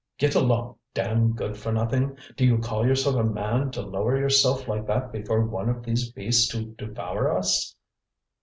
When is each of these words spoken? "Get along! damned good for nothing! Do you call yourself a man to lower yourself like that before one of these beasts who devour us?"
"Get 0.17 0.33
along! 0.33 0.77
damned 0.95 1.35
good 1.35 1.55
for 1.57 1.71
nothing! 1.71 2.17
Do 2.35 2.43
you 2.43 2.57
call 2.57 2.87
yourself 2.87 3.17
a 3.17 3.23
man 3.23 3.69
to 3.69 3.81
lower 3.81 4.17
yourself 4.17 4.67
like 4.67 4.87
that 4.87 5.11
before 5.11 5.45
one 5.45 5.69
of 5.69 5.83
these 5.83 6.11
beasts 6.11 6.51
who 6.51 6.71
devour 6.75 7.37
us?" 7.37 7.75